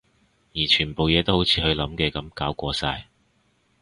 [0.55, 3.07] 而全部嘢都好似佢諗嘅噉搞禍晒